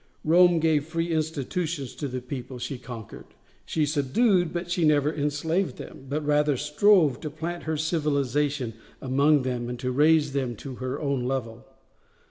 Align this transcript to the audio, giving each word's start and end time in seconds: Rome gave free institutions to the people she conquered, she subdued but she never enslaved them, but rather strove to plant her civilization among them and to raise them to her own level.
Rome 0.23 0.59
gave 0.59 0.85
free 0.87 1.11
institutions 1.11 1.93
to 1.97 2.07
the 2.07 2.21
people 2.21 2.57
she 2.57 2.79
conquered, 2.79 3.35
she 3.67 3.85
subdued 3.85 4.51
but 4.51 4.71
she 4.71 4.83
never 4.83 5.13
enslaved 5.13 5.77
them, 5.77 6.07
but 6.09 6.25
rather 6.25 6.57
strove 6.57 7.19
to 7.19 7.29
plant 7.29 7.65
her 7.65 7.77
civilization 7.77 8.73
among 8.99 9.43
them 9.43 9.69
and 9.69 9.77
to 9.77 9.91
raise 9.91 10.33
them 10.33 10.55
to 10.55 10.77
her 10.81 10.99
own 10.99 11.25
level. 11.25 11.67